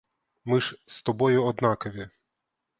[0.45, 2.09] Ми ж з тобою однакові.